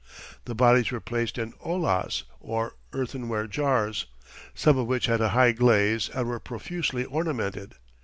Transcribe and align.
The 0.45 0.55
bodies 0.55 0.91
were 0.91 0.99
placed 0.99 1.37
in 1.37 1.53
ollas, 1.63 2.23
or 2.39 2.73
earthenware 2.91 3.45
jars, 3.45 4.07
some 4.55 4.75
of 4.79 4.87
which 4.87 5.05
had 5.05 5.21
a 5.21 5.29
high 5.29 5.51
glaze 5.51 6.09
and 6.09 6.27
were 6.27 6.39
profusely 6.39 7.05
ornamented. 7.05 7.75